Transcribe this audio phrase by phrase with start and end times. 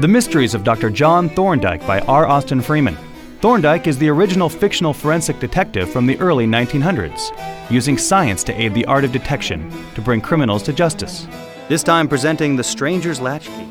[0.00, 0.88] The Mysteries of Dr.
[0.88, 2.26] John Thorndyke by R.
[2.26, 2.96] Austin Freeman.
[3.42, 8.72] Thorndyke is the original fictional forensic detective from the early 1900s, using science to aid
[8.72, 11.26] the art of detection to bring criminals to justice.
[11.68, 13.68] This time presenting The Stranger's Latchkey.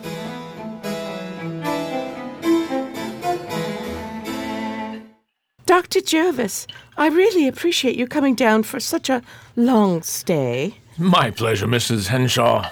[5.66, 6.02] Dr.
[6.02, 9.24] Jervis, I really appreciate you coming down for such a
[9.56, 10.76] long stay.
[10.96, 12.10] My pleasure, Mrs.
[12.10, 12.70] Henshaw.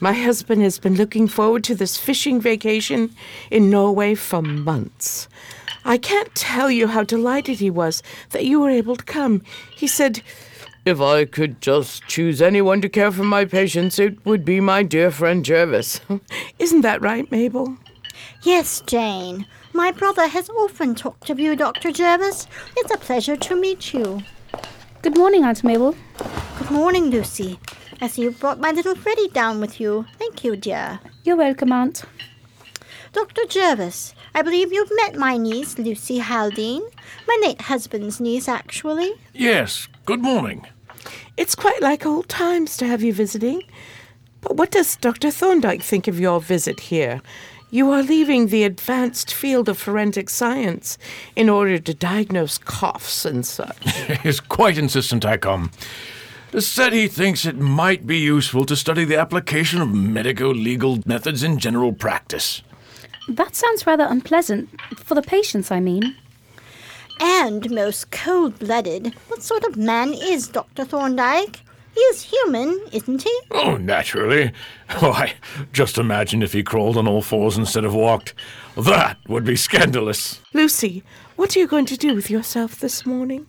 [0.00, 3.14] My husband has been looking forward to this fishing vacation
[3.50, 5.28] in Norway for months.
[5.84, 9.42] I can't tell you how delighted he was that you were able to come.
[9.74, 10.22] He said,
[10.84, 14.84] If I could just choose anyone to care for my patients, it would be my
[14.84, 16.00] dear friend Jervis.
[16.60, 17.76] Isn't that right, Mabel?
[18.42, 19.46] Yes, Jane.
[19.72, 21.90] My brother has often talked of you, Dr.
[21.90, 22.46] Jervis.
[22.76, 24.22] It's a pleasure to meet you.
[25.02, 25.96] Good morning, Aunt Mabel.
[26.58, 27.58] Good morning, Lucy.
[28.00, 30.06] I see you brought my little Freddie down with you.
[30.18, 31.00] Thank you, dear.
[31.24, 32.04] You're welcome, Aunt.
[33.12, 33.42] Dr.
[33.48, 36.88] Jervis, I believe you've met my niece, Lucy Haldane.
[37.26, 39.14] My late husband's niece, actually.
[39.32, 40.64] Yes, good morning.
[41.36, 43.62] It's quite like old times to have you visiting.
[44.42, 45.32] But what does Dr.
[45.32, 47.20] Thorndyke think of your visit here?
[47.70, 50.98] You are leaving the advanced field of forensic science
[51.34, 53.90] in order to diagnose coughs and such.
[54.22, 55.72] He's quite insistent I come.
[56.56, 61.42] Said he thinks it might be useful to study the application of medico legal methods
[61.42, 62.62] in general practice.
[63.28, 64.70] That sounds rather unpleasant.
[64.96, 66.16] For the patients, I mean.
[67.20, 69.14] And most cold blooded.
[69.28, 70.84] What sort of man is Dr.
[70.84, 71.60] Thorndyke?
[71.94, 73.40] He is human, isn't he?
[73.50, 74.52] Oh, naturally.
[75.00, 75.34] Why,
[75.72, 78.34] just imagine if he crawled on all fours instead of walked.
[78.76, 80.40] That would be scandalous.
[80.54, 81.02] Lucy,
[81.36, 83.46] what are you going to do with yourself this morning?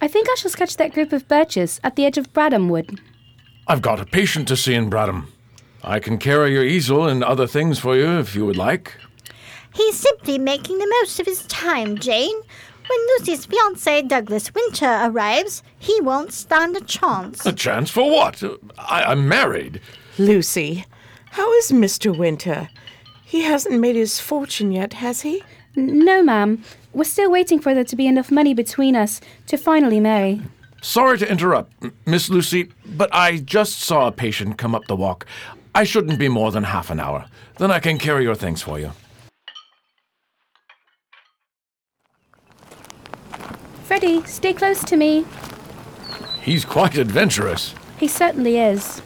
[0.00, 3.00] I think I shall sketch that group of birches at the edge of Bradham Wood.
[3.66, 5.26] I've got a patient to see in Bradham.
[5.82, 8.94] I can carry your easel and other things for you if you would like.
[9.74, 12.34] He's simply making the most of his time, Jane.
[12.88, 17.44] When Lucy's fiance, Douglas Winter, arrives, he won't stand a chance.
[17.44, 18.42] A chance for what?
[18.78, 19.80] I- I'm married.
[20.16, 20.84] Lucy,
[21.32, 22.16] how is Mr.
[22.16, 22.70] Winter?
[23.24, 25.42] He hasn't made his fortune yet, has he?
[25.76, 26.64] No, ma'am.
[26.98, 30.42] We're still waiting for there to be enough money between us to finally marry.
[30.82, 31.72] Sorry to interrupt,
[32.04, 35.24] Miss Lucy, but I just saw a patient come up the walk.
[35.76, 37.26] I shouldn't be more than half an hour.
[37.58, 38.90] Then I can carry your things for you.
[43.84, 45.24] Freddie, stay close to me.
[46.42, 47.76] He's quite adventurous.
[48.00, 49.02] He certainly is.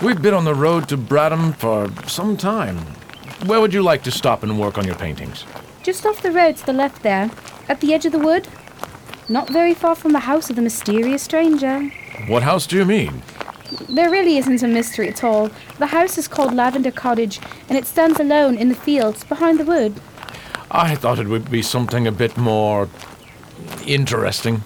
[0.00, 2.76] We've been on the road to Bradham for some time.
[3.46, 5.44] Where would you like to stop and work on your paintings?
[5.86, 7.30] Just off the road to the left there,
[7.68, 8.48] at the edge of the wood.
[9.28, 11.92] Not very far from the house of the mysterious stranger.
[12.26, 13.22] What house do you mean?
[13.88, 15.48] There really isn't a mystery at all.
[15.78, 17.38] The house is called Lavender Cottage,
[17.68, 20.00] and it stands alone in the fields behind the wood.
[20.72, 22.88] I thought it would be something a bit more
[23.86, 24.62] interesting.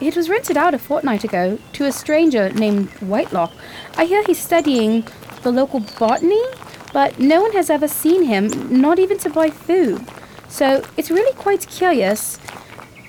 [0.00, 3.50] It was rented out a fortnight ago to a stranger named Whitelock.
[3.96, 5.08] I hear he's studying
[5.42, 6.44] the local botany,
[6.92, 10.06] but no one has ever seen him, not even to buy food.
[10.52, 12.38] So it's really quite curious.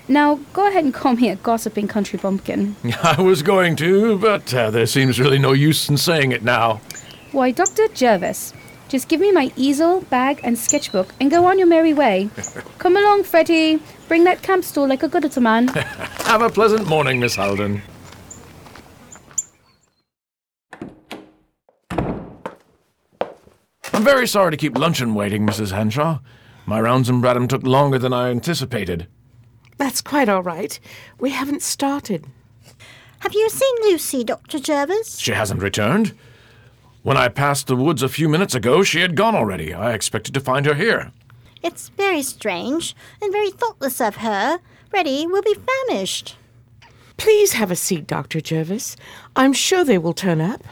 [0.08, 2.74] Now, go ahead and call me a gossiping country bumpkin.
[3.02, 6.80] I was going to, but uh, there seems really no use in saying it now.
[7.32, 7.88] Why, Dr.
[7.88, 8.54] Jervis,
[8.88, 12.30] just give me my easel, bag, and sketchbook and go on your merry way.
[12.78, 13.78] Come along, Freddie.
[14.08, 15.68] Bring that camp stool like a good little man.
[16.24, 17.82] Have a pleasant morning, Miss Halden.
[23.92, 25.72] I'm very sorry to keep luncheon waiting, Mrs.
[25.72, 26.20] Henshaw.
[26.66, 29.06] My rounds in Bradham took longer than I anticipated.
[29.76, 30.78] That's quite all right.
[31.18, 32.26] We haven't started.
[33.20, 34.58] Have you seen Lucy, Dr.
[34.58, 35.18] Jervis?
[35.18, 36.14] She hasn't returned.
[37.02, 39.74] When I passed the woods a few minutes ago, she had gone already.
[39.74, 41.12] I expected to find her here.
[41.62, 44.58] It's very strange and very thoughtless of her.
[44.90, 45.54] Freddie will be
[45.88, 46.36] famished.
[47.16, 48.40] Please have a seat, Dr.
[48.40, 48.96] Jervis.
[49.36, 50.62] I'm sure they will turn up.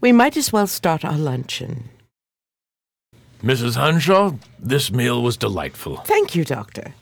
[0.00, 1.88] We might as well start our luncheon.
[3.42, 3.74] Mrs.
[3.74, 5.96] Henshaw, this meal was delightful.
[5.98, 6.94] Thank you, Doctor.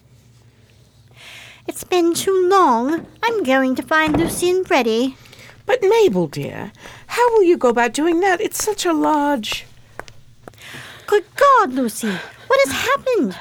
[1.67, 3.07] It's been too long.
[3.23, 5.17] I'm going to find Lucy and Freddie.
[5.67, 6.73] But Mabel, dear,
[7.09, 8.41] how will you go about doing that?
[8.41, 9.67] It's such a large.
[11.07, 12.09] Good God, Lucy,
[12.47, 13.39] what has happened?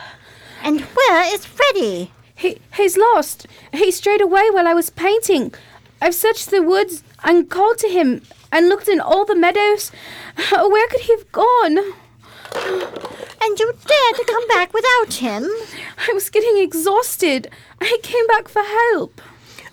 [0.61, 2.11] And where is Freddie?
[2.35, 3.47] He, he's lost.
[3.71, 5.53] He strayed away while I was painting.
[6.01, 9.91] I've searched the woods and called to him and looked in all the meadows.
[10.51, 11.93] Where could he have gone?
[12.55, 15.43] And you dared to come back without him?
[15.97, 17.49] I was getting exhausted.
[17.81, 19.21] I came back for help.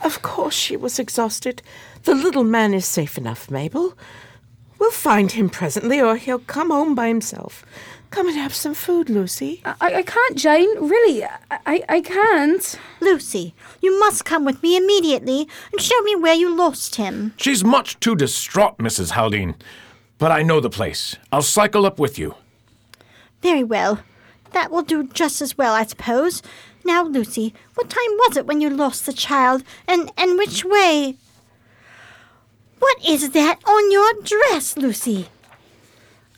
[0.03, 1.63] Of course she was exhausted.
[2.05, 3.95] The little man is safe enough, Mabel.
[4.79, 7.65] We'll find him presently, or he'll come home by himself.
[8.11, 9.63] Come and have some food, Lucy.
[9.65, 10.69] I, I can't, Jane.
[10.79, 12.79] Really, I, I, I can't.
[13.01, 17.35] Lucy, you must come with me immediately and show me where you lost him.
[17.37, 19.11] She's much too distraught, Mrs.
[19.11, 19.57] Haldane.
[20.19, 21.17] But I know the place.
[21.33, 22.35] I'll cycle up with you.
[23.43, 24.01] Very well.
[24.53, 26.43] That will do just as well, I suppose.
[26.85, 31.17] Now, Lucy, what time was it when you lost the child, and, and which way?
[32.79, 35.29] What is that on your dress, Lucy?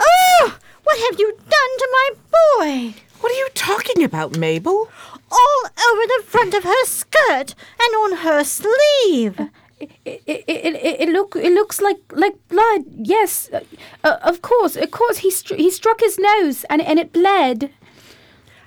[0.00, 0.58] Oh!
[0.84, 2.94] What have you done to my boy?
[3.20, 4.88] What are you talking about, Mabel?
[5.30, 9.38] All over the front of her skirt and on her sleeve.
[9.80, 12.84] It, it, it, it, it, look, it looks like, like blood.
[12.96, 13.60] Yes, uh,
[14.04, 15.18] uh, of course, of course.
[15.18, 17.70] He, str- he struck his nose and, and it bled.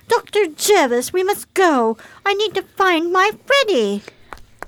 [0.08, 0.46] Dr.
[0.56, 1.96] Jervis, we must go.
[2.26, 4.02] I need to find my Freddie.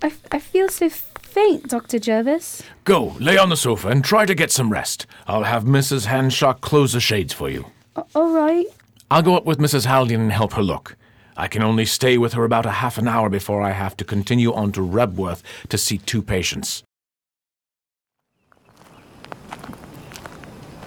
[0.03, 1.99] I, f- I feel so faint, Dr.
[1.99, 2.63] Jervis.
[2.85, 5.07] Go, lay on the sofa and try to get some rest.
[5.27, 6.07] I'll have Mrs.
[6.07, 7.67] Hanshaw close the shades for you.
[7.97, 8.67] A- all right.
[9.11, 9.87] I'll go up with Mrs.
[9.87, 10.97] Haldane and help her look.
[11.37, 14.05] I can only stay with her about a half an hour before I have to
[14.05, 16.85] continue on to Rebworth to see two patients.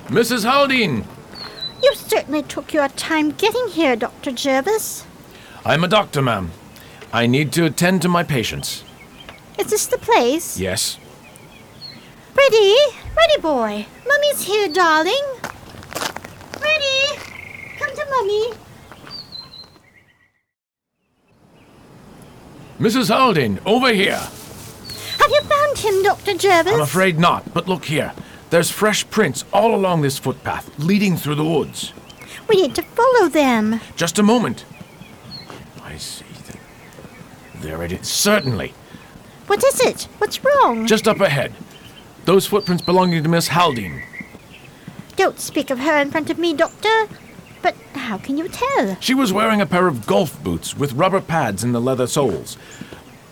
[0.07, 0.45] Mrs.
[0.45, 1.03] Haldane!
[1.83, 4.31] You certainly took your time getting here, Dr.
[4.31, 5.05] Jervis.
[5.65, 6.51] I'm a doctor, ma'am.
[7.11, 8.85] I need to attend to my patients.
[9.59, 10.57] Is this the place?
[10.57, 10.97] Yes?
[12.35, 12.75] Ready?
[13.17, 15.25] Ready, boy, Mummy's here, darling.
[16.61, 17.19] Ready?
[17.77, 18.66] come to Mummy.
[22.79, 23.07] Mrs.
[23.09, 24.19] Haldane, over here!
[25.19, 26.33] Have you found him, Dr.
[26.35, 26.73] Jervis?
[26.73, 28.13] I'm afraid not, but look here.
[28.49, 31.91] There's fresh prints all along this footpath, leading through the woods.
[32.47, 33.81] We need to follow them.
[33.95, 34.63] Just a moment.
[35.83, 36.23] I see.
[36.45, 36.59] Th-
[37.61, 38.07] There it is.
[38.07, 38.73] Certainly.
[39.47, 40.03] What is it?
[40.19, 40.85] What's wrong?
[40.87, 41.53] Just up ahead.
[42.25, 44.03] Those footprints belonging to Miss Haldane.
[45.15, 47.07] Don't speak of her in front of me, Doctor.
[48.07, 48.95] How can you tell?
[49.01, 52.57] She was wearing a pair of golf boots with rubber pads in the leather soles.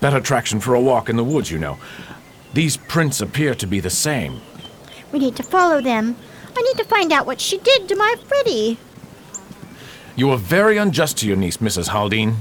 [0.01, 1.77] Better traction for a walk in the woods, you know.
[2.53, 4.41] These prints appear to be the same.
[5.13, 6.17] We need to follow them.
[6.57, 8.77] I need to find out what she did to my Freddie.
[10.17, 11.87] You are very unjust to your niece, Mrs.
[11.87, 12.35] Haldane.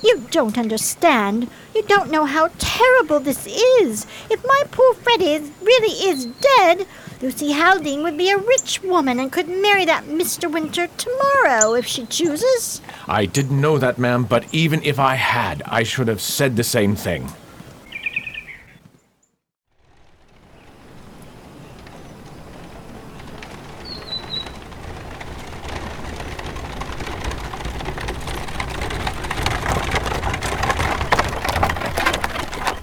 [0.00, 1.50] You don't understand.
[1.74, 4.06] You don't know how terrible this is.
[4.30, 6.86] If my poor Freddie is, really is dead,
[7.24, 10.52] Lucy Haldane would be a rich woman and could marry that Mr.
[10.52, 12.82] Winter tomorrow if she chooses.
[13.08, 16.62] I didn't know that, ma'am, but even if I had, I should have said the
[16.62, 17.32] same thing.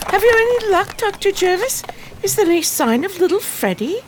[0.08, 1.32] Have you any luck, Dr.
[1.32, 1.84] Jervis?
[2.24, 4.02] Is there any sign of little Freddie?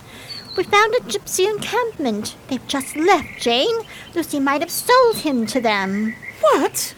[0.55, 2.35] We found a gypsy encampment.
[2.47, 3.75] They've just left, Jane.
[4.13, 6.15] Lucy might have sold him to them.
[6.41, 6.93] What?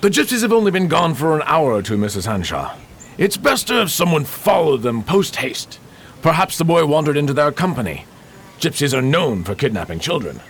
[0.00, 2.26] The gypsies have only been gone for an hour or two, Mrs.
[2.26, 2.76] Hanshaw.
[3.16, 5.78] It's best to have someone follow them post haste.
[6.20, 8.06] Perhaps the boy wandered into their company.
[8.58, 10.40] Gypsies are known for kidnapping children.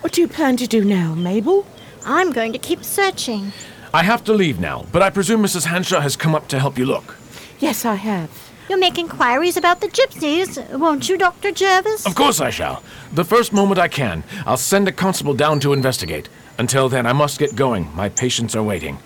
[0.00, 1.66] What do you plan to do now, Mabel?
[2.04, 3.52] I'm going to keep searching.
[3.94, 5.66] I have to leave now, but I presume Mrs.
[5.66, 7.16] Hanshaw has come up to help you look.
[7.60, 8.49] Yes, I have.
[8.70, 11.50] You'll make inquiries about the gypsies, won't you, Dr.
[11.50, 12.06] Jervis?
[12.06, 12.84] Of course I shall.
[13.12, 16.28] The first moment I can, I'll send a constable down to investigate.
[16.56, 17.92] Until then, I must get going.
[17.96, 18.98] My patients are waiting.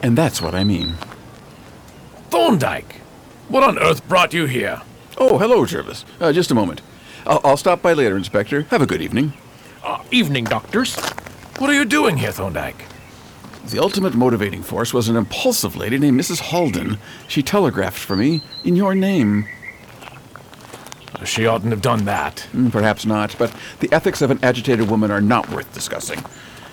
[0.00, 0.94] And that's what I mean.
[2.30, 3.00] Thorndyke!
[3.48, 4.80] What on earth brought you here?
[5.18, 6.04] Oh, hello, Jervis.
[6.20, 6.82] Uh, just a moment.
[7.26, 8.62] I'll, I'll stop by later, Inspector.
[8.70, 9.32] Have a good evening.
[9.82, 10.94] Uh, evening, doctors.
[11.58, 12.89] What are you doing here, Thorndyke?
[13.66, 16.40] The ultimate motivating force was an impulsive lady named Mrs.
[16.40, 16.98] Halden.
[17.28, 19.46] She telegraphed for me in your name.
[21.24, 22.48] She oughtn't have done that.
[22.52, 26.24] Mm, Perhaps not, but the ethics of an agitated woman are not worth discussing.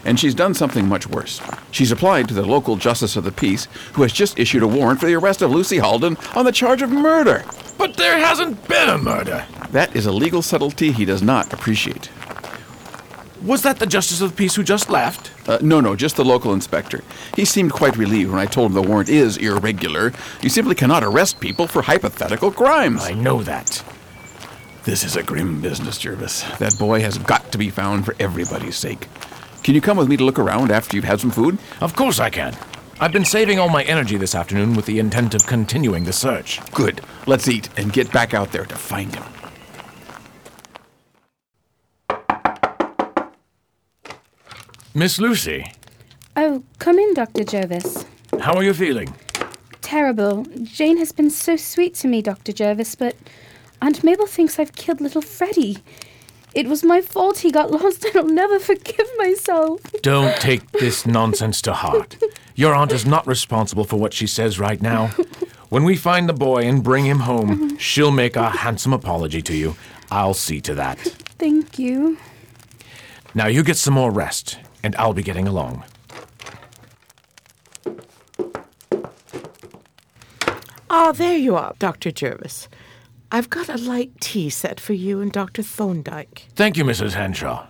[0.05, 1.41] And she's done something much worse.
[1.71, 5.01] She's applied to the local justice of the peace, who has just issued a warrant
[5.01, 7.43] for the arrest of Lucy Halden on the charge of murder.
[7.77, 9.45] But there hasn't been a murder.
[9.71, 12.09] That is a legal subtlety he does not appreciate.
[13.43, 15.31] Was that the Justice of the Peace who just left?
[15.47, 17.03] Uh, no, no, just the local inspector.
[17.35, 20.11] He seemed quite relieved when I told him the warrant is irregular.
[20.41, 23.03] You simply cannot arrest people for hypothetical crimes.
[23.03, 23.83] I know that.
[24.85, 26.43] This is a grim business, Jervis.
[26.57, 29.07] That boy has got to be found for everybody's sake.
[29.63, 31.59] Can you come with me to look around after you've had some food?
[31.81, 32.55] Of course I can.
[32.99, 36.59] I've been saving all my energy this afternoon with the intent of continuing the search.
[36.71, 37.01] Good.
[37.27, 39.23] Let's eat and get back out there to find him.
[44.97, 45.71] Miss Lucy,
[46.35, 47.43] Oh, come in, Dr.
[47.43, 48.03] Jervis.
[48.41, 49.13] how are you feeling?
[49.83, 50.43] terrible.
[50.63, 52.51] Jane has been so sweet to me, Dr.
[52.51, 53.15] Jervis, but
[53.79, 55.77] Aunt Mabel thinks I've killed little Freddie.
[56.55, 59.79] It was my fault he got lost, and I'll never forgive myself.
[60.01, 62.17] Don't take this nonsense to heart.
[62.55, 65.11] Your aunt is not responsible for what she says right now.
[65.69, 69.53] When we find the boy and bring him home, she'll make a handsome apology to
[69.55, 69.75] you.
[70.09, 70.97] I'll see to that.
[71.37, 72.17] Thank you.
[73.35, 75.83] Now you get some more rest, and I'll be getting along.
[80.89, 82.09] Ah, there you are, Dr.
[82.09, 82.69] Jervis.
[83.29, 85.61] I've got a light tea set for you and Dr.
[85.61, 86.45] Thorndyke.
[86.55, 87.13] Thank you, Mrs.
[87.13, 87.67] Henshaw.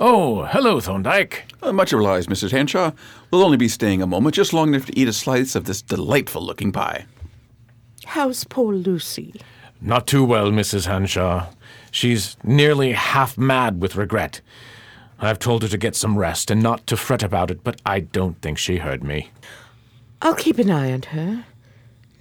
[0.00, 1.44] Oh, hello, Thorndyke.
[1.62, 2.50] Uh, much obliged, Mrs.
[2.50, 2.90] Henshaw.
[3.30, 5.80] We'll only be staying a moment, just long enough to eat a slice of this
[5.80, 7.06] delightful looking pie.
[8.06, 9.40] How's poor Lucy?
[9.80, 10.86] Not too well, Mrs.
[10.86, 11.46] Henshaw.
[11.92, 14.40] She's nearly half mad with regret.
[15.18, 18.00] I've told her to get some rest and not to fret about it, but I
[18.00, 19.30] don't think she heard me.
[20.22, 21.44] I'll keep an eye on her.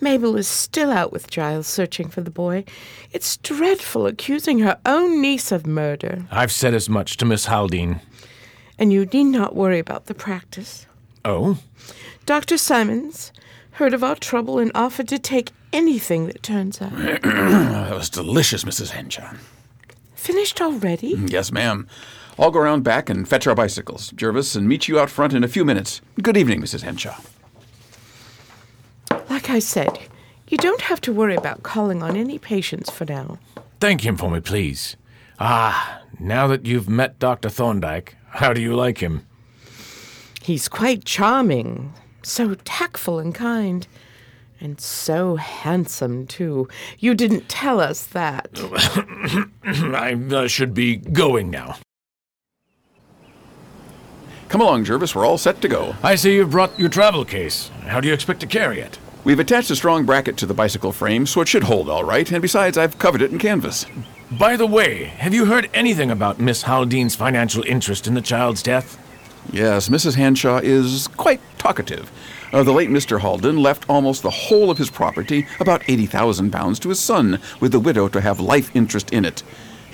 [0.02, 2.66] Mabel is still out with Giles searching for the boy.
[3.12, 6.26] It's dreadful accusing her own niece of murder.
[6.32, 8.02] I've said as much to Miss Haldane.
[8.78, 10.86] And you need not worry about the practice.
[11.24, 11.58] Oh?
[12.26, 12.58] Dr.
[12.58, 13.32] Simons
[13.72, 16.94] heard of our trouble and offered to take anything that turns up.
[16.96, 18.90] That was delicious, Mrs.
[18.90, 19.34] Henshaw.
[20.16, 21.14] Finished already?
[21.16, 21.88] Mm, yes, ma'am.
[22.38, 25.44] I'll go round back and fetch our bicycles, Jervis, and meet you out front in
[25.44, 26.02] a few minutes.
[26.22, 26.82] Good evening, Mrs.
[26.82, 27.18] Henshaw.
[29.30, 29.98] Like I said,
[30.50, 33.40] you don't have to worry about calling on any patients for now.
[33.80, 34.98] Thank him for me, please.
[35.40, 37.50] Ah, now that you've met Dr.
[37.50, 39.26] Thorndyke, how do you like him?
[40.42, 43.88] He's quite charming, so tactful and kind.
[44.60, 46.70] And so handsome, too.
[47.00, 48.50] You didn't tell us that.
[49.64, 51.78] I uh, should be going now.
[54.50, 55.16] Come along, Jervis.
[55.16, 55.96] We're all set to go.
[56.04, 57.70] I see you've brought your travel case.
[57.88, 59.00] How do you expect to carry it?
[59.24, 62.32] We've attached a strong bracket to the bicycle frame, so it should hold all right,
[62.32, 63.88] and besides, I've covered it in canvas.
[64.32, 68.62] By the way, have you heard anything about Miss Haldane's financial interest in the child's
[68.62, 69.02] death?
[69.52, 70.16] Yes, Mrs.
[70.16, 72.12] Hanshaw is quite talkative.
[72.54, 73.20] Uh, the late Mr.
[73.20, 77.80] Halden left almost the whole of his property, about £80,000, to his son, with the
[77.80, 79.42] widow to have life interest in it.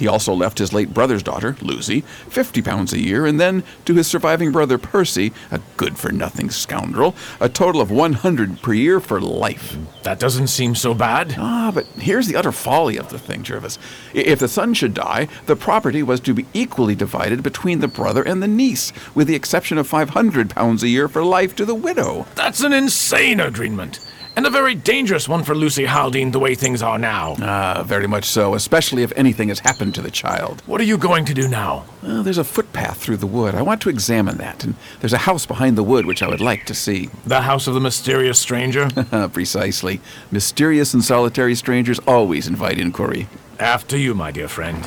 [0.01, 3.93] He also left his late brother's daughter, Lucy, fifty pounds a year, and then to
[3.93, 8.73] his surviving brother, Percy, a good for nothing scoundrel, a total of one hundred per
[8.73, 9.77] year for life.
[10.01, 11.35] That doesn't seem so bad.
[11.37, 13.77] Ah, but here's the utter folly of the thing, Jervis.
[14.11, 18.23] If the son should die, the property was to be equally divided between the brother
[18.23, 21.63] and the niece, with the exception of five hundred pounds a year for life to
[21.63, 22.25] the widow.
[22.33, 23.99] That's an insane agreement.
[24.35, 27.35] And a very dangerous one for Lucy Haldane the way things are now.
[27.41, 30.63] Ah, very much so, especially if anything has happened to the child.
[30.65, 31.85] What are you going to do now?
[32.01, 33.55] Well, there's a footpath through the wood.
[33.55, 36.39] I want to examine that, and there's a house behind the wood which I would
[36.39, 37.09] like to see.
[37.25, 38.89] The house of the mysterious stranger?
[39.33, 39.99] Precisely.
[40.31, 43.27] Mysterious and solitary strangers always invite inquiry.
[43.59, 44.83] After you, my dear friend.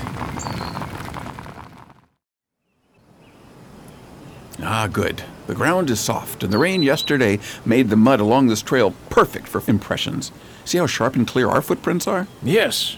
[4.63, 5.25] Ah, good.
[5.47, 9.49] The ground is soft, and the rain yesterday made the mud along this trail perfect
[9.49, 10.33] for impressions.
[10.65, 12.27] See how sharp and clear our footprints are?
[12.43, 12.97] Yes.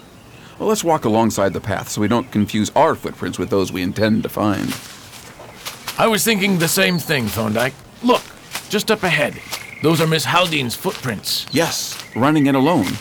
[0.58, 3.82] Well, let's walk alongside the path so we don't confuse our footprints with those we
[3.82, 4.74] intend to find.
[5.98, 7.74] I was thinking the same thing, Thorndyke.
[8.02, 8.22] Look,
[8.68, 9.40] just up ahead.
[9.82, 11.46] Those are Miss Haldane's footprints.
[11.50, 12.92] Yes, running in alone.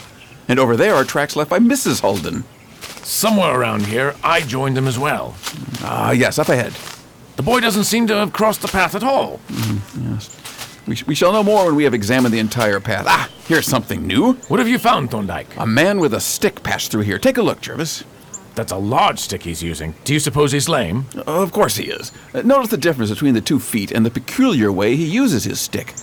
[0.47, 2.01] And over there are tracks left by Mrs.
[2.01, 2.43] Holden.
[3.03, 5.35] Somewhere around here, I joined them as well.
[5.81, 6.73] Ah, yes, up ahead.
[7.35, 9.39] The boy doesn't seem to have crossed the path at all.
[9.99, 10.41] Yes.
[10.87, 13.05] We, sh- we shall know more when we have examined the entire path.
[13.07, 14.33] Ah, here's something new.
[14.47, 15.47] What have you found, Thorndyke?
[15.57, 17.17] A man with a stick passed through here.
[17.17, 18.03] Take a look, Jervis.
[18.53, 19.95] That's a large stick he's using.
[20.05, 21.07] Do you suppose he's lame?
[21.27, 22.11] Of course he is.
[22.33, 25.59] Uh, notice the difference between the two feet and the peculiar way he uses his
[25.59, 25.93] stick.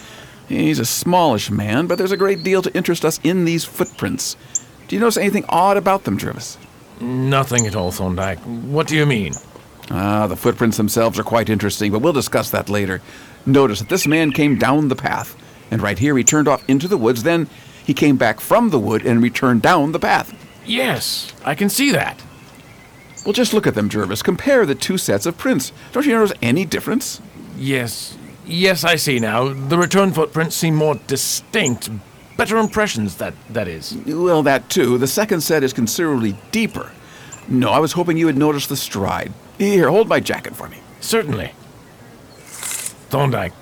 [0.48, 4.36] He's a smallish man, but there's a great deal to interest us in these footprints.
[4.88, 6.58] Do you notice anything odd about them, Jervis?
[7.00, 8.40] Nothing at all, Thorndyke.
[8.40, 9.32] What do you mean?
[9.94, 13.02] Ah, the footprints themselves are quite interesting, but we'll discuss that later.
[13.44, 15.36] Notice that this man came down the path,
[15.70, 17.46] and right here he turned off into the woods, then
[17.84, 20.32] he came back from the wood and returned down the path.
[20.64, 22.22] Yes, I can see that.
[23.26, 24.22] Well, just look at them, Jervis.
[24.22, 25.72] Compare the two sets of prints.
[25.92, 27.20] Don't you notice any difference?
[27.56, 29.52] Yes, yes, I see now.
[29.52, 31.90] The return footprints seem more distinct.
[32.38, 33.94] Better impressions, that, that is.
[34.06, 34.96] Well, that too.
[34.96, 36.92] The second set is considerably deeper.
[37.46, 39.32] No, I was hoping you would notice the stride.
[39.62, 40.78] Here, hold my jacket for me.
[41.00, 41.52] Certainly.
[43.10, 43.52] Thorndyke,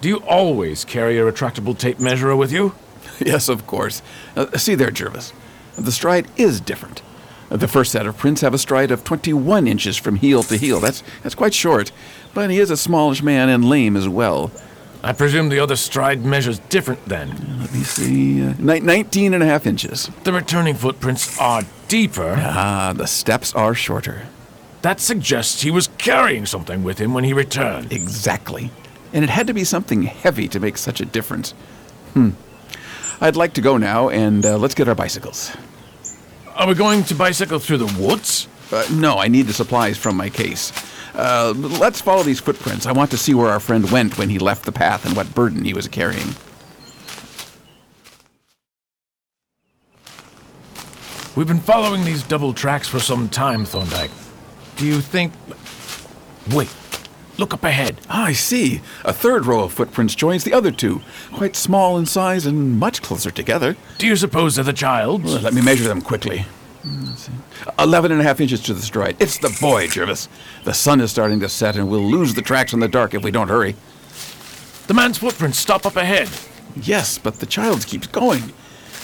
[0.00, 2.76] do you always carry a retractable tape measurer with you?
[3.18, 4.02] yes, of course.
[4.36, 5.32] Uh, see there, Jervis.
[5.76, 7.02] The stride is different.
[7.50, 10.56] Uh, The first set of prints have a stride of 21 inches from heel to
[10.56, 10.78] heel.
[10.78, 11.90] That's, that's quite short,
[12.32, 14.52] but he is a smallish man and lame as well.
[15.02, 17.30] I presume the other stride measures different then.
[17.60, 18.46] Let me see.
[18.46, 20.08] Uh, 19 and a half inches.
[20.22, 22.36] The returning footprints are deeper.
[22.38, 24.22] Ah, the steps are shorter.
[24.86, 27.92] That suggests he was carrying something with him when he returned.
[27.92, 28.70] Exactly.
[29.12, 31.50] And it had to be something heavy to make such a difference.
[32.14, 32.30] Hmm.
[33.20, 35.50] I'd like to go now, and uh, let's get our bicycles.
[36.54, 38.46] Are we going to bicycle through the woods?
[38.70, 40.72] Uh, no, I need the supplies from my case.
[41.16, 42.86] Uh, let's follow these footprints.
[42.86, 45.34] I want to see where our friend went when he left the path and what
[45.34, 46.28] burden he was carrying.
[51.34, 54.12] We've been following these double tracks for some time, Thorndyke.
[54.76, 55.32] Do you think.
[56.54, 56.72] Wait,
[57.38, 58.00] look up ahead.
[58.08, 58.80] Ah, I see.
[59.04, 61.00] A third row of footprints joins the other two,
[61.32, 63.76] quite small in size and much closer together.
[63.98, 65.42] Do you suppose they're the child's?
[65.42, 66.46] Let me measure them quickly.
[67.16, 67.32] See.
[67.78, 69.16] Eleven and a half inches to the stride.
[69.18, 70.28] It's the boy, Jervis.
[70.64, 73.24] The sun is starting to set, and we'll lose the tracks in the dark if
[73.24, 73.74] we don't hurry.
[74.86, 76.28] The man's footprints stop up ahead.
[76.76, 78.52] Yes, but the child keeps going.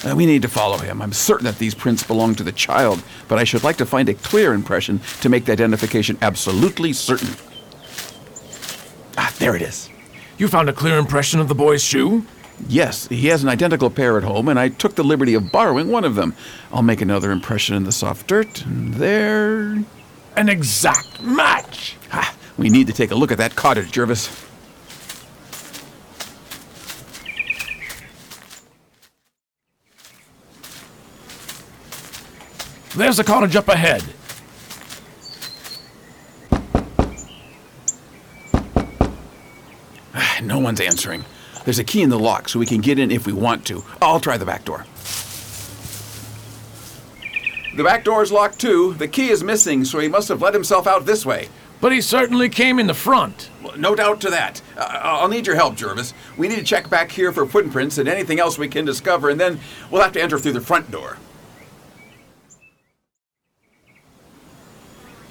[0.05, 1.01] Uh, we need to follow him.
[1.01, 4.09] I'm certain that these prints belong to the child, but I should like to find
[4.09, 7.29] a clear impression to make the identification absolutely certain.
[9.17, 9.89] Ah, there it is.
[10.39, 12.27] You found a clear impression of the boy's shoe?
[12.69, 15.89] Yes, he has an identical pair at home, and I took the liberty of borrowing
[15.89, 16.35] one of them.
[16.73, 19.85] I'll make another impression in the soft dirt, and there.
[20.37, 21.97] An exact match!
[22.13, 24.29] Ah, we need to take a look at that cottage, Jervis.
[32.95, 34.05] There's the cottage up ahead.
[40.15, 41.25] Ah, No one's answering.
[41.65, 43.85] There's a key in the lock, so we can get in if we want to.
[44.01, 44.85] I'll try the back door.
[47.77, 48.95] The back door is locked too.
[48.95, 51.49] The key is missing, so he must have let himself out this way.
[51.81, 53.49] But he certainly came in the front.
[53.77, 54.61] No doubt to that.
[54.77, 56.13] Uh, I'll need your help, Jervis.
[56.37, 59.41] We need to check back here for footprints and anything else we can discover, and
[59.41, 59.59] then
[59.91, 61.17] we'll have to enter through the front door.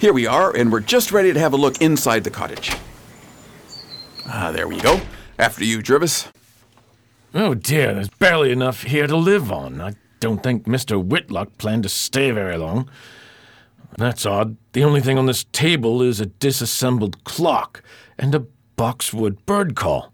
[0.02, 2.72] Here we are, and we're just ready to have a look inside the cottage.
[4.26, 5.00] Ah, there we go.
[5.38, 6.26] After you, Jervis.
[7.32, 9.80] Oh dear, there's barely enough here to live on.
[9.80, 11.00] I don't think Mr.
[11.00, 12.90] Whitlock planned to stay very long.
[13.96, 14.56] That's odd.
[14.72, 17.80] The only thing on this table is a disassembled clock
[18.18, 20.12] and a boxwood bird call.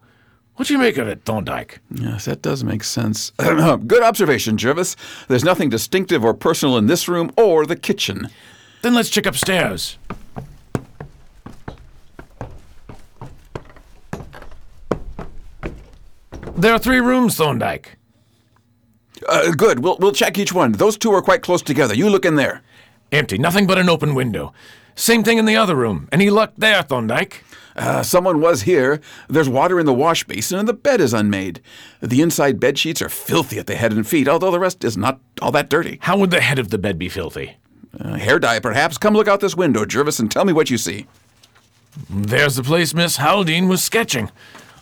[0.57, 1.79] What do you make of it, Thorndyke?
[1.91, 3.31] Yes, that does make sense.
[3.39, 4.97] Good observation, Jervis.
[5.29, 8.29] There's nothing distinctive or personal in this room or the kitchen.
[8.83, 9.99] Then let's check upstairs.
[16.57, 17.97] There are three rooms, Thorndyke.
[19.29, 19.81] Uh, good.
[19.81, 20.73] We'll, we'll check each one.
[20.73, 21.95] Those two are quite close together.
[21.95, 22.63] You look in there.
[23.13, 24.53] Empty, nothing but an open window.
[24.95, 26.09] Same thing in the other room.
[26.11, 27.45] Any luck there, Thorndyke?
[27.77, 29.01] Uh, someone was here.
[29.29, 31.61] There's water in the wash basin, and the bed is unmade.
[32.03, 34.97] The inside bed sheets are filthy at the head and feet, although the rest is
[34.97, 35.99] not all that dirty.
[36.03, 37.57] How would the head of the bed be filthy?
[38.01, 38.99] Uh, hair dye, perhaps.
[38.99, 41.07] Come look out this window, Jervis, and tell me what you see.
[42.09, 44.31] There's the place Miss Haldane was sketching.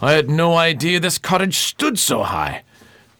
[0.02, 2.62] I had no idea this cottage stood so high.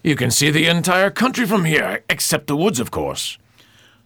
[0.03, 3.39] You can see the entire country from here, except the woods, of course.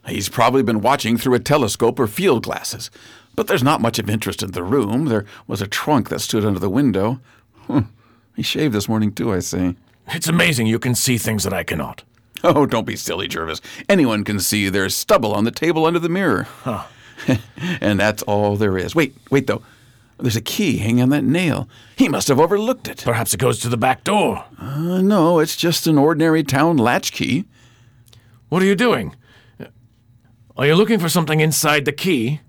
[0.06, 2.90] He's probably been watching through a telescope or field glasses.
[3.34, 5.06] But there's not much of interest in the room.
[5.06, 7.20] There was a trunk that stood under the window.
[8.36, 9.76] He shaved this morning, too, I see.
[10.08, 12.02] It's amazing you can see things that I cannot.
[12.44, 13.60] Oh, don't be silly, Jervis.
[13.86, 16.44] Anyone can see there's stubble on the table under the mirror.
[16.62, 16.84] Huh.
[17.82, 18.94] and that's all there is.
[18.94, 19.62] Wait, wait, though.
[20.18, 21.68] There's a key hanging on that nail.
[21.96, 23.02] He must have overlooked it.
[23.04, 24.44] Perhaps it goes to the back door.
[24.58, 27.44] Uh, no, it's just an ordinary town latch key.
[28.48, 29.14] What are you doing?
[30.56, 32.40] Are you looking for something inside the key?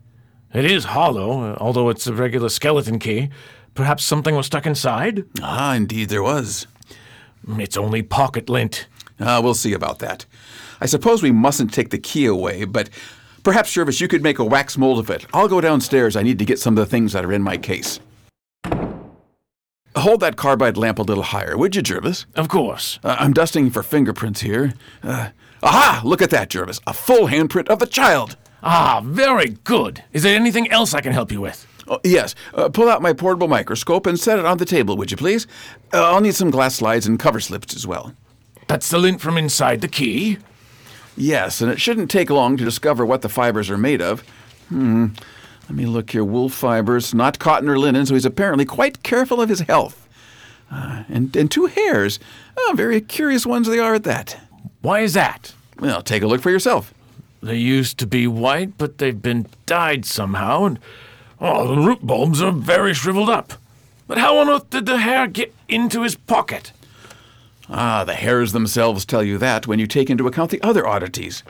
[0.53, 3.29] It is hollow, although it's a regular skeleton key.
[3.73, 5.23] Perhaps something was stuck inside?
[5.41, 6.67] Ah, indeed there was.
[7.57, 8.87] It's only pocket lint.
[9.21, 10.25] Ah, we'll see about that.
[10.79, 12.89] I suppose we mustn't take the key away, but
[13.43, 15.25] perhaps, Jervis, you could make a wax mold of it.
[15.33, 16.15] I'll go downstairs.
[16.15, 17.99] I need to get some of the things that are in my case.
[19.95, 22.25] Hold that carbide lamp a little higher, would you, Jervis?
[22.35, 22.97] Of course.
[23.03, 24.73] Uh, I'm dusting for fingerprints here.
[25.03, 25.29] Uh,
[25.61, 26.01] aha!
[26.05, 26.79] Look at that, Jervis.
[26.87, 28.37] A full handprint of the child.
[28.63, 30.03] Ah, very good.
[30.13, 31.67] Is there anything else I can help you with?
[31.87, 32.35] Oh, yes.
[32.53, 35.45] Uh, pull out my portable microscope and set it on the table, would you please?
[35.93, 38.13] Uh, I'll need some glass slides and cover slips as well.
[38.71, 40.37] That's the lint from inside the key.
[41.17, 44.21] Yes, and it shouldn't take long to discover what the fibers are made of.
[44.69, 45.07] Hmm.
[45.63, 46.23] Let me look here.
[46.23, 50.07] Wool fibers, not cotton or linen, so he's apparently quite careful of his health.
[50.71, 52.17] Uh, and, and two hairs.
[52.55, 54.39] Oh, very curious ones they are at that.
[54.79, 55.53] Why is that?
[55.77, 56.93] Well, take a look for yourself.
[57.43, 60.79] They used to be white, but they've been dyed somehow, and
[61.41, 63.51] oh, the root bulbs are very shriveled up.
[64.07, 66.71] But how on earth did the hair get into his pocket?
[67.73, 71.41] Ah, the hairs themselves tell you that when you take into account the other oddities.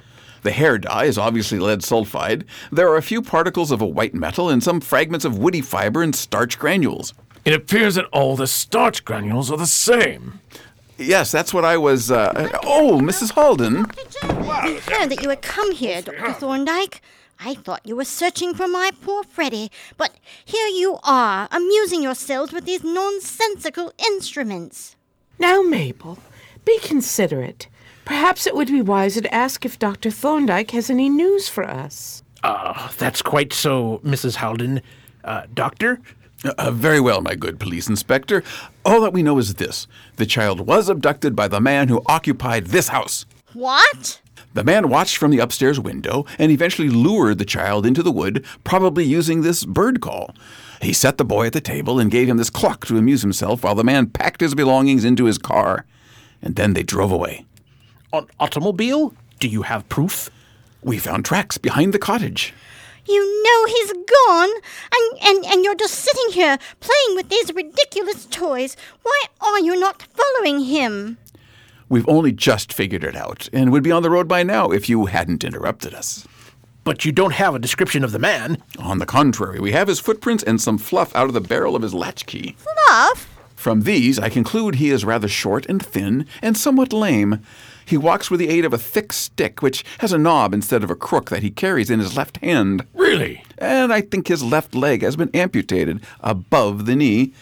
[0.44, 2.44] The hair dye is obviously lead sulfide.
[2.72, 6.04] There are a few particles of a white metal and some fragments of woody fiber
[6.04, 7.14] and starch granules.
[7.44, 10.40] It appears that all the starch granules are the same.
[10.98, 12.12] Yes, that's what I was.
[12.12, 13.32] Uh, oh, Mrs.
[13.32, 13.88] Halden.
[14.24, 16.34] I heard that you had come here, Dr.
[16.34, 17.02] Thorndyke.
[17.40, 20.14] I thought you were searching for my poor Freddie, but
[20.46, 24.96] here you are, amusing yourselves with these nonsensical instruments.
[25.42, 26.20] Now, Mabel,
[26.66, 27.68] be considerate.
[28.06, 30.12] Perhaps it would be wiser to ask if Dr.
[30.12, 32.22] Thorndyke has any news for us.
[32.44, 34.36] Ah, that's quite so, Mrs.
[34.36, 34.84] Halden.
[35.24, 36.00] Uh, doctor?
[36.46, 38.44] Uh, very well, my good police inspector.
[38.86, 42.68] All that we know is this the child was abducted by the man who occupied
[42.68, 43.26] this house.
[43.54, 44.22] What?
[44.54, 48.46] The man watched from the upstairs window and eventually lured the child into the wood,
[48.64, 50.36] probably using this bird call.
[50.82, 53.64] He set the boy at the table and gave him this clock to amuse himself
[53.64, 55.86] while the man packed his belongings into his car.
[56.42, 57.46] And then they drove away.
[58.12, 59.14] An automobile?
[59.40, 60.30] Do you have proof?
[60.82, 62.54] We found tracks behind the cottage.
[63.08, 64.50] You know he's gone,
[64.94, 68.78] and, and, and you're just sitting here playing with these ridiculous toys.
[69.02, 71.18] Why are you not following him?
[71.90, 74.88] We've only just figured it out and would be on the road by now if
[74.88, 76.28] you hadn't interrupted us.
[76.84, 78.58] But you don't have a description of the man.
[78.80, 81.84] On the contrary, we have his footprints and some fluff out of the barrel of
[81.84, 82.56] his latchkey.
[82.58, 83.28] Fluff?
[83.56, 87.42] From these, I conclude he is rather short and thin and somewhat lame.
[87.86, 90.90] He walks with the aid of a thick stick, which has a knob instead of
[90.90, 92.88] a crook that he carries in his left hand.
[92.96, 93.44] Really?
[93.60, 97.34] And I think his left leg has been amputated above the knee,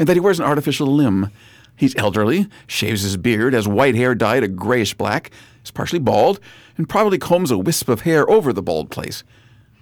[0.00, 1.30] and that he wears an artificial limb.
[1.76, 5.30] He's elderly, shaves his beard, has white hair dyed a grayish black,
[5.70, 6.40] is partially bald,
[6.76, 9.22] and probably combs a wisp of hair over the bald place.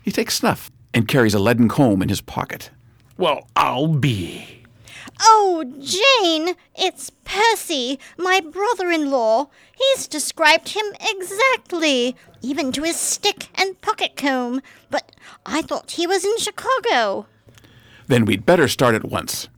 [0.03, 2.71] He takes snuff and carries a leaden comb in his pocket.
[3.17, 4.65] Well, I'll be.
[5.21, 9.49] Oh, Jane, it's Percy, my brother in law.
[9.77, 14.61] He's described him exactly, even to his stick and pocket comb.
[14.91, 17.27] But I thought he was in Chicago.
[18.07, 19.49] Then we'd better start at once.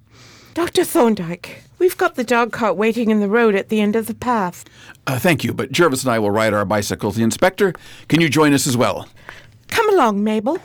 [0.53, 0.85] Dr.
[0.85, 4.15] Thorndyke, we've got the dog cart waiting in the road at the end of the
[4.15, 4.65] path.
[5.07, 7.17] Uh, thank you, but Jervis and I will ride our bicycles.
[7.17, 7.73] The inspector,
[8.09, 9.09] can you join us as well?
[9.69, 10.59] Come along, Mabel.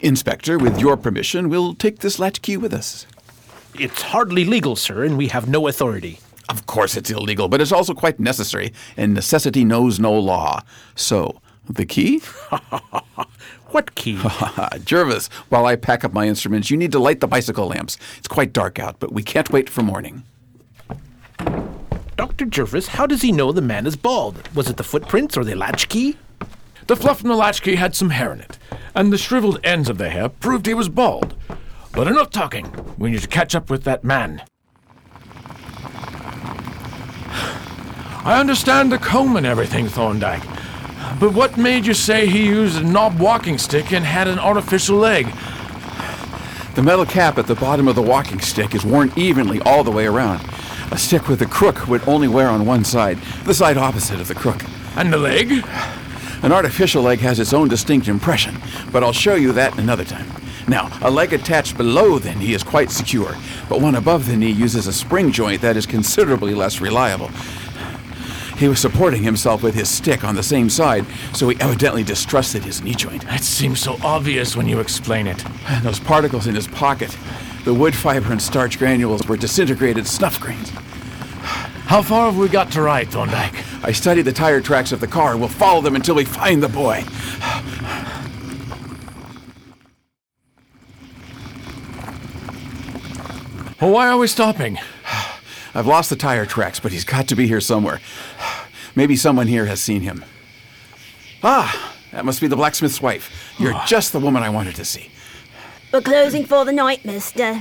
[0.00, 3.06] Inspector, with your permission, we'll take this latchkey with us.
[3.78, 6.18] It's hardly legal, sir, and we have no authority.
[6.48, 10.62] Of course it's illegal, but it's also quite necessary, and necessity knows no law.
[10.94, 12.22] So, the key?
[13.76, 14.18] What key?
[14.86, 17.98] Jervis, while I pack up my instruments, you need to light the bicycle lamps.
[18.16, 20.22] It's quite dark out, but we can't wait for morning.
[22.16, 22.46] Dr.
[22.46, 24.48] Jervis, how does he know the man is bald?
[24.54, 26.16] Was it the footprints or the latchkey?
[26.86, 28.58] The fluff from the latchkey had some hair in it,
[28.94, 31.34] and the shriveled ends of the hair proved he was bald.
[31.92, 32.74] But enough talking.
[32.96, 34.42] We need to catch up with that man.
[38.24, 40.55] I understand the comb and everything, Thorndyke.
[41.18, 44.96] But what made you say he used a knob walking stick and had an artificial
[44.96, 45.26] leg?
[46.74, 49.90] The metal cap at the bottom of the walking stick is worn evenly all the
[49.90, 50.46] way around.
[50.92, 54.28] A stick with a crook would only wear on one side, the side opposite of
[54.28, 54.62] the crook.
[54.94, 55.64] And the leg?
[56.42, 58.56] An artificial leg has its own distinct impression,
[58.92, 60.30] but I'll show you that another time.
[60.68, 63.36] Now, a leg attached below the knee is quite secure,
[63.68, 67.30] but one above the knee uses a spring joint that is considerably less reliable.
[68.56, 72.64] He was supporting himself with his stick on the same side, so he evidently distrusted
[72.64, 73.24] his knee joint.
[73.26, 75.44] That seems so obvious when you explain it.
[75.68, 77.16] And those particles in his pocket,
[77.64, 80.70] the wood fiber and starch granules were disintegrated snuff grains.
[81.86, 83.62] How far have we got to ride, Thorndyke?
[83.84, 86.62] I studied the tire tracks of the car and we'll follow them until we find
[86.62, 87.04] the boy.
[93.80, 94.78] Well, why are we stopping?
[95.76, 98.00] I've lost the tire tracks, but he's got to be here somewhere.
[98.94, 100.24] Maybe someone here has seen him.
[101.42, 103.30] Ah, that must be the blacksmith's wife.
[103.58, 105.10] You're just the woman I wanted to see.
[105.92, 107.60] We're closing for the night, mister.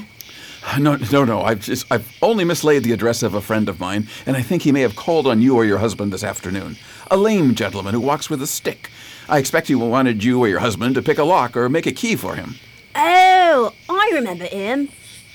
[0.79, 1.41] No, no, no.
[1.41, 4.61] I've just I've only mislaid the address of a friend of mine, and I think
[4.61, 6.77] he may have called on you or your husband this afternoon.
[7.11, 8.89] A lame gentleman who walks with a stick.
[9.27, 11.91] I expect he wanted you or your husband to pick a lock or make a
[11.91, 12.55] key for him.
[12.95, 14.87] Oh, I remember him.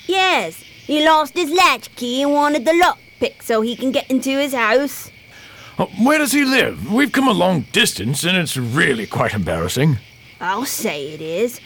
[0.07, 4.31] Yes, he lost his latchkey and wanted the lock pick so he can get into
[4.31, 5.11] his house.
[5.77, 6.91] Uh, Where does he live?
[6.91, 9.97] We've come a long distance, and it's really quite embarrassing.
[10.39, 11.59] I'll say it is.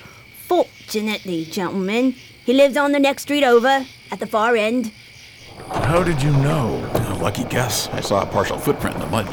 [0.47, 2.11] Fortunately, gentlemen,
[2.45, 4.91] he lives on the next street over, at the far end.
[5.71, 6.89] How did you know?
[6.93, 7.87] A lucky guess.
[7.89, 9.27] I saw a partial footprint in the mud.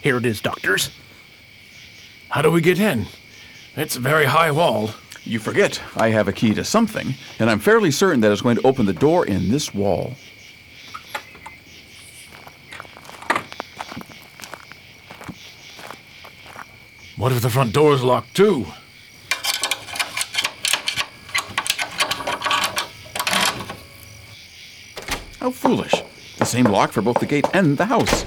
[0.00, 0.90] Here it is, doctors.
[2.28, 3.06] How do we get in?
[3.76, 4.90] It's a very high wall.
[5.24, 8.56] You forget, I have a key to something, and I'm fairly certain that it's going
[8.56, 10.14] to open the door in this wall.
[17.16, 18.66] What if the front door is locked too?
[25.40, 25.94] How foolish.
[26.38, 28.26] The same lock for both the gate and the house.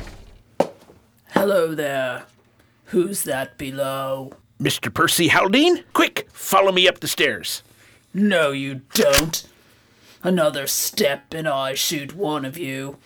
[1.30, 2.24] Hello there.
[2.90, 4.34] Who's that below?
[4.60, 4.92] Mr.
[4.92, 5.84] Percy Haldane?
[5.94, 7.62] Quick, follow me up the stairs.
[8.16, 9.48] No, you don't.
[10.24, 12.98] Another step and I shoot one of you.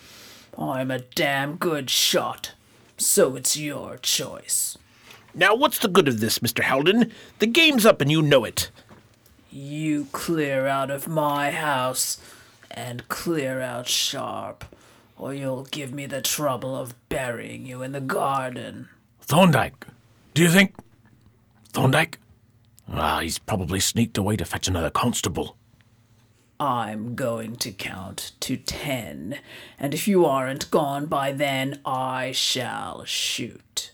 [0.57, 2.53] I'm a damn good shot.
[2.97, 4.77] So it's your choice.
[5.35, 6.63] Now, what's the good of this, Mr.
[6.63, 7.11] Haldane?
[7.39, 8.69] The game's up and you know it.
[9.51, 12.19] You clear out of my house
[12.71, 14.63] and clear out sharp,
[15.17, 18.87] or you'll give me the trouble of burying you in the garden.
[19.25, 19.87] Thorndyke,
[20.33, 20.75] do you think.
[21.71, 22.19] Thorndyke?
[22.91, 25.55] Ah, he's probably sneaked away to fetch another constable.
[26.59, 29.39] I'm going to count to ten,
[29.79, 33.91] and if you aren't gone by then, I shall shoot.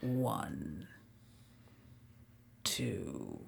[0.00, 0.88] One,
[2.64, 3.40] two,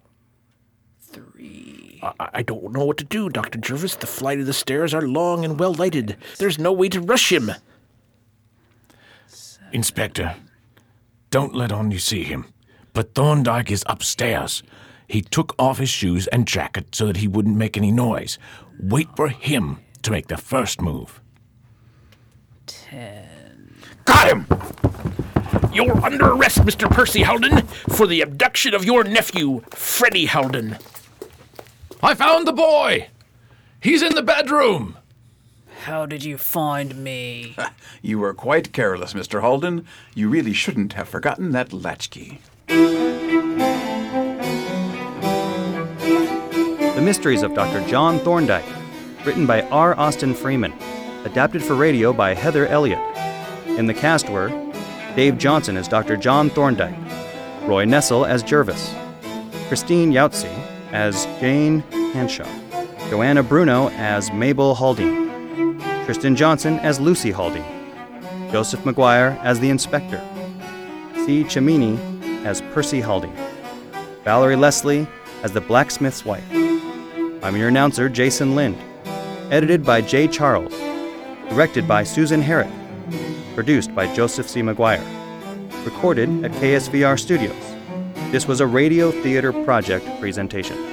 [1.01, 2.01] three.
[2.03, 3.59] I, I don't know what to do, Dr.
[3.59, 3.96] Jervis.
[3.96, 6.16] The flight of the stairs are long and well lighted.
[6.38, 7.51] There's no way to rush him.
[9.72, 10.35] Inspector,
[11.33, 12.45] don't let on you see him.
[12.92, 14.62] But Thorndyke is upstairs.
[15.09, 18.38] He took off his shoes and jacket so that he wouldn't make any noise.
[18.79, 21.21] Wait for him to make the first move.
[22.66, 23.75] Ten.
[24.05, 24.47] Got him!
[25.73, 26.90] You're under arrest, Mr.
[26.90, 30.77] Percy Haldane, for the abduction of your nephew, Freddie Haldane.
[32.03, 33.09] I found the boy!
[33.81, 34.99] He's in the bedroom!
[35.83, 37.57] How did you find me?
[38.05, 39.42] You were quite careless, Mr.
[39.42, 39.87] Halden.
[40.14, 42.40] You really shouldn't have forgotten that latchkey.
[42.66, 42.75] The
[47.01, 47.87] Mysteries of Dr.
[47.88, 48.64] John Thorndyke,
[49.25, 49.97] written by R.
[49.99, 50.73] Austin Freeman,
[51.25, 52.99] adapted for radio by Heather Elliott.
[53.66, 54.49] In the cast were
[55.14, 56.16] Dave Johnson as Dr.
[56.16, 56.97] John Thorndyke,
[57.62, 58.92] Roy Nessel as Jervis,
[59.68, 60.53] Christine Yautzi
[60.92, 62.49] as Jane Hanshaw,
[63.11, 65.22] Joanna Bruno as Mabel Haldane,
[66.05, 67.65] Tristan Johnson as Lucy Haldane,
[68.51, 70.21] Joseph McGuire as the inspector,
[71.25, 71.45] C.
[71.45, 71.97] Chimini
[72.45, 73.37] as Percy Haldane,
[74.25, 75.07] Valerie Leslie
[75.45, 76.45] as the blacksmith's wife.
[77.45, 78.77] I'm your announcer, Jason Lind.
[79.53, 80.77] Edited by Jay Charles.
[81.49, 82.71] Directed by Susan Herrick.
[83.55, 84.61] Produced by Joseph C.
[84.61, 85.05] McGuire.
[85.85, 87.55] Recorded at KSVR Studios.
[88.33, 90.92] This was a Radio Theater Project presentation.